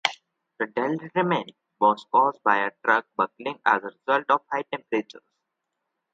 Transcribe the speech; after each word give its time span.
The 0.59 0.65
derailment 0.65 1.51
was 1.79 2.07
caused 2.11 2.41
by 2.41 2.65
a 2.65 2.71
track 2.83 3.05
buckling 3.15 3.59
as 3.63 3.83
a 3.83 3.91
result 3.99 4.31
of 4.31 4.41
high 4.51 4.63
temperatures. 4.63 5.21